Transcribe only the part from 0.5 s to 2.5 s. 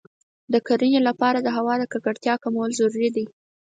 د کرنې لپاره د هوا د ککړتیا